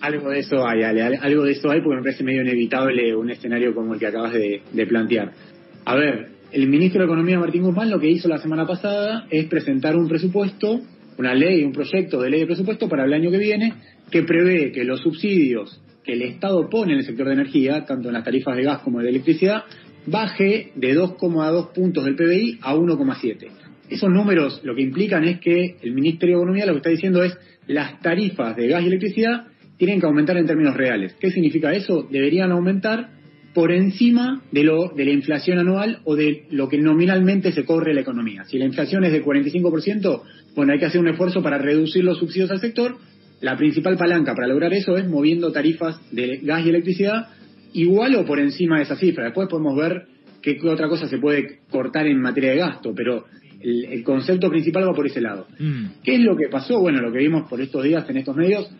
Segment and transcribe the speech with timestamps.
[0.00, 3.74] Algo de eso hay, algo de eso hay porque me parece medio inevitable un escenario
[3.74, 5.32] como el que acabas de, plantear.
[5.84, 9.46] A ver, el ministro de Economía Martín Guzmán lo que hizo la semana pasada es
[9.46, 10.80] presentar un presupuesto,
[11.18, 13.74] una ley, un proyecto de ley de presupuesto para el año que viene
[14.10, 18.08] que prevé que los subsidios que el Estado pone en el sector de energía, tanto
[18.08, 19.64] en las tarifas de gas como de electricidad,
[20.06, 23.48] baje de 2,2 puntos del PBI a 1,7.
[23.90, 27.22] Esos números lo que implican es que el Ministerio de Economía lo que está diciendo
[27.22, 27.36] es
[27.66, 29.46] las tarifas de gas y electricidad
[29.80, 31.16] tienen que aumentar en términos reales.
[31.18, 32.06] ¿Qué significa eso?
[32.10, 33.08] Deberían aumentar
[33.54, 37.94] por encima de, lo, de la inflación anual o de lo que nominalmente se corre
[37.94, 38.44] la economía.
[38.44, 40.22] Si la inflación es de 45%,
[40.54, 42.98] bueno, hay que hacer un esfuerzo para reducir los subsidios al sector.
[43.40, 47.28] La principal palanca para lograr eso es moviendo tarifas de gas y electricidad
[47.72, 49.24] igual o por encima de esa cifra.
[49.24, 50.08] Después podemos ver
[50.42, 53.24] qué otra cosa se puede cortar en materia de gasto, pero
[53.62, 55.46] el, concepto principal va por ese lado.
[55.58, 55.84] Mm.
[56.04, 56.78] ¿Qué es lo que pasó?
[56.80, 58.70] Bueno, lo que vimos por estos días en estos medios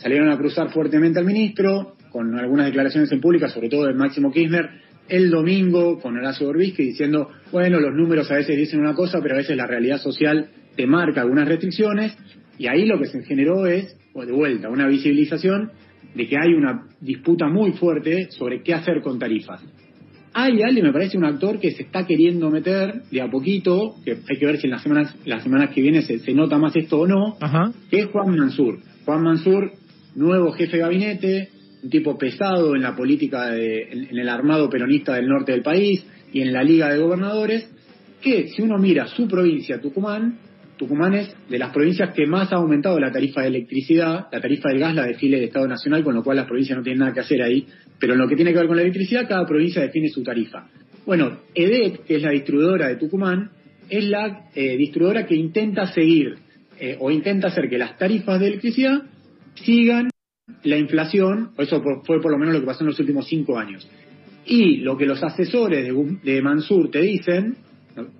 [0.00, 4.30] salieron a cruzar fuertemente al ministro, con algunas declaraciones en pública, sobre todo de Máximo
[4.30, 4.68] Kirchner,
[5.08, 9.34] el domingo con Horacio Borbisky diciendo, bueno, los números a veces dicen una cosa, pero
[9.34, 12.16] a veces la realidad social te marca algunas restricciones,
[12.58, 15.70] y ahí lo que se generó es, pues de vuelta, una visibilización
[16.14, 19.62] de que hay una disputa muy fuerte sobre qué hacer con tarifas.
[20.34, 24.18] Hay alguien, me parece, un actor que se está queriendo meter de a poquito, que
[24.28, 27.00] hay que ver si en las semanas, las semanas que vienen se, nota más esto
[27.00, 27.36] o no,
[27.90, 28.78] que es Juan Mansur.
[29.04, 29.72] Juan Mansur,
[30.14, 31.48] nuevo jefe de gabinete,
[31.82, 36.04] un tipo pesado en la política, de, en, el armado peronista del norte del país
[36.32, 37.70] y en la Liga de Gobernadores,
[38.20, 40.38] que si uno mira su provincia, Tucumán,
[40.78, 44.70] Tucumán es de las provincias que más ha aumentado la tarifa de electricidad, la tarifa
[44.70, 47.12] del gas la define el Estado Nacional, con lo cual las provincias no tienen nada
[47.12, 47.66] que hacer ahí,
[47.98, 50.68] pero en lo que tiene que ver con la electricidad, cada provincia define su tarifa.
[51.04, 53.50] Bueno, EDET, que es la distribuidora de Tucumán,
[53.88, 56.36] es la eh, distribuidora que intenta seguir
[56.78, 59.02] eh, o intenta hacer que las tarifas de electricidad
[59.54, 60.10] sigan
[60.62, 63.88] la inflación, eso fue por lo menos lo que pasó en los últimos cinco años.
[64.46, 65.92] Y lo que los asesores
[66.22, 67.56] de, Mansur te dicen,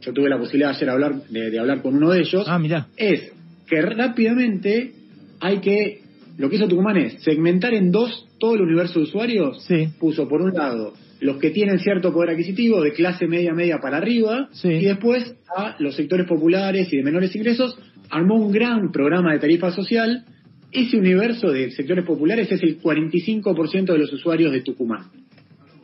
[0.00, 2.60] yo tuve la posibilidad ayer de hablar, de, hablar con uno de ellos, ah,
[2.96, 3.32] es
[3.66, 4.92] que rápidamente
[5.40, 6.02] hay que,
[6.36, 9.66] lo que hizo Tucumán es segmentar en dos todo el universo de usuarios,
[9.98, 13.96] puso por un lado los que tienen cierto poder adquisitivo de clase media media para
[13.96, 17.76] arriba y después a los sectores populares y de menores ingresos
[18.10, 20.24] armó un gran programa de tarifa social.
[20.70, 25.06] Ese universo de sectores populares es el 45% de los usuarios de Tucumán.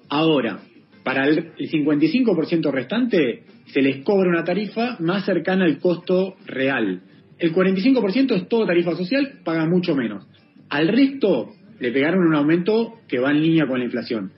[0.08, 0.60] Ahora,
[1.02, 7.02] para el 55% restante se les cobra una tarifa más cercana al costo real.
[7.38, 10.26] El 45% es todo tarifa social, paga mucho menos.
[10.68, 14.32] Al resto le pegaron un aumento que va en línea con la inflación.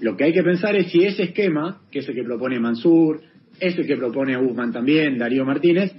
[0.00, 3.20] lo que hay que pensar es si ese esquema, que es el que propone Mansur,
[3.60, 5.92] es el que propone Guzmán también, Darío Martínez,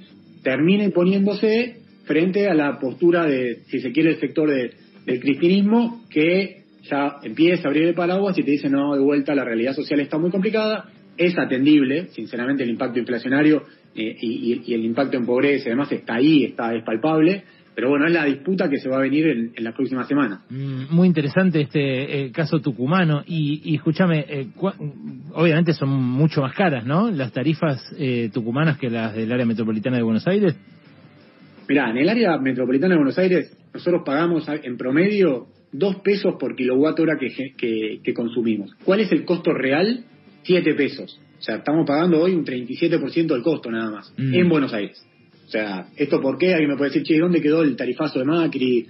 [0.43, 6.63] termine poniéndose frente a la postura de, si se quiere, el sector del cristianismo que
[6.89, 9.99] ya empieza a abrir el paraguas y te dice, no, de vuelta, la realidad social
[9.99, 13.63] está muy complicada, es atendible, sinceramente el impacto inflacionario
[13.95, 17.43] eh, y, el impacto en pobreza y demás está ahí, está es palpable,
[17.77, 20.39] pero bueno, es la disputa que se va a venir en, las próximas semanas.
[20.49, 23.21] Mm, muy interesante este eh, caso tucumano.
[23.27, 24.47] Y, y escúchame, eh,
[25.33, 27.11] obviamente son mucho más caras, ¿no?
[27.11, 30.55] Las tarifas eh, tucumanas que las del área metropolitana de Buenos Aires.
[31.69, 36.55] Mirá, en el área metropolitana de Buenos Aires nosotros pagamos en promedio dos pesos por
[36.55, 37.53] kilowatt hora que,
[38.03, 38.73] que, consumimos.
[38.85, 40.03] ¿Cuál es el costo real?
[40.47, 41.19] Siete pesos.
[41.39, 44.33] O sea, estamos pagando hoy un 37% del costo nada más, mm.
[44.33, 45.05] en Buenos Aires.
[45.45, 46.53] O sea, ¿esto por qué?
[46.53, 48.87] Alguien me puede decir, che, ¿dónde quedó el tarifazo de Macri?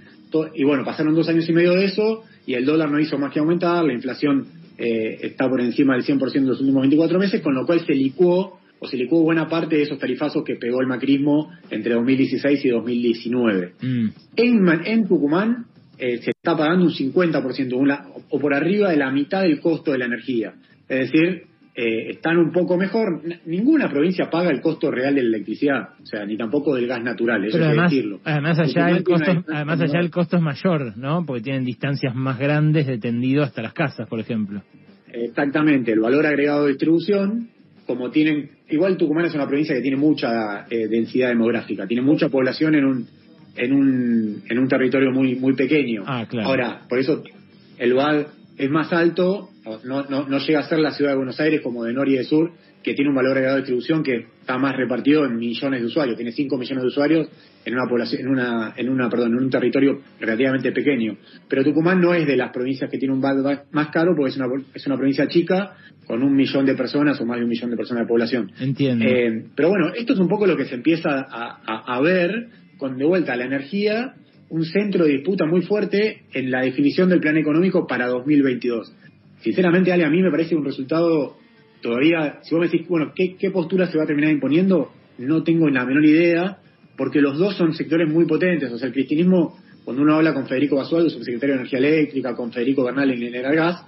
[0.54, 3.32] Y bueno, pasaron dos años y medio de eso y el dólar no hizo más
[3.32, 4.46] que aumentar, la inflación
[4.78, 7.94] eh, está por encima del 100% en los últimos 24 meses, con lo cual se
[7.94, 12.64] licuó o se licuó buena parte de esos tarifazos que pegó el macrismo entre 2016
[12.64, 13.72] y 2019.
[13.82, 14.08] Mm.
[14.36, 15.66] En, en Tucumán
[15.98, 19.98] eh, se está pagando un 50%, o por arriba de la mitad del costo de
[19.98, 20.54] la energía.
[20.88, 21.48] Es decir,
[21.80, 23.22] eh, están un poco mejor.
[23.46, 27.04] Ninguna provincia paga el costo real de la electricidad, o sea, ni tampoco del gas
[27.04, 28.20] natural, eso Pero además, decirlo.
[28.24, 31.24] Además allá, el costo, además allá el costo es mayor, ¿no?
[31.24, 34.60] Porque tienen distancias más grandes de tendido hasta las casas, por ejemplo.
[35.12, 37.50] Exactamente, el valor agregado de distribución,
[37.86, 42.28] como tienen, igual Tucumán es una provincia que tiene mucha eh, densidad demográfica, tiene mucha
[42.28, 43.06] población en un
[43.56, 46.02] en un en un territorio muy muy pequeño.
[46.06, 46.48] Ah, claro.
[46.48, 47.22] Ahora, por eso
[47.78, 48.26] el VAD
[48.58, 49.50] es más alto,
[49.84, 52.16] no, no, no, llega a ser la ciudad de Buenos Aires como de Norte y
[52.16, 52.52] de Sur,
[52.82, 56.16] que tiene un valor agregado de distribución que está más repartido en millones de usuarios,
[56.16, 57.28] tiene 5 millones de usuarios
[57.64, 61.16] en una población, en una, en una, perdón, en un territorio relativamente pequeño.
[61.48, 64.36] Pero Tucumán no es de las provincias que tiene un valor más caro porque es
[64.36, 65.76] una, es una provincia chica
[66.06, 68.50] con un millón de personas o más de un millón de personas de población.
[68.58, 69.04] Entiendo.
[69.04, 72.48] Eh, pero bueno, esto es un poco lo que se empieza a, a, a ver
[72.78, 74.14] con de vuelta la energía
[74.50, 78.92] un centro de disputa muy fuerte en la definición del plan económico para 2022.
[79.40, 81.36] Sinceramente, Ale, a mí me parece un resultado
[81.80, 84.90] todavía, si vos me decís, bueno, ¿qué, qué postura se va a terminar imponiendo?
[85.18, 86.58] No tengo la menor idea,
[86.96, 88.72] porque los dos son sectores muy potentes.
[88.72, 92.52] O sea, el cristianismo, cuando uno habla con Federico Basualdo, subsecretario de Energía Eléctrica, con
[92.52, 93.84] Federico Bernal en Energas,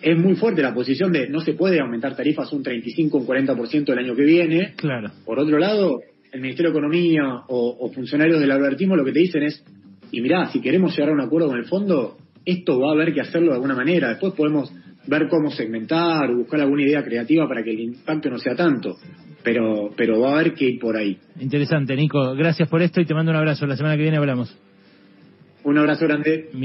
[0.00, 3.26] es muy fuerte la posición de no se puede aumentar tarifas un 35 o un
[3.26, 4.74] 40% el año que viene.
[4.76, 5.10] Claro.
[5.24, 6.00] Por otro lado,
[6.32, 9.64] el Ministerio de Economía o, o funcionarios del albertismo lo que te dicen es,
[10.14, 13.12] y mirá, si queremos llegar a un acuerdo con el fondo, esto va a haber
[13.12, 14.10] que hacerlo de alguna manera.
[14.10, 14.72] Después podemos
[15.06, 18.96] ver cómo segmentar o buscar alguna idea creativa para que el impacto no sea tanto.
[19.42, 21.18] Pero, pero va a haber que ir por ahí.
[21.38, 22.34] Interesante, Nico.
[22.34, 23.66] Gracias por esto y te mando un abrazo.
[23.66, 24.56] La semana que viene hablamos.
[25.64, 26.48] Un abrazo grande.
[26.52, 26.60] Mirá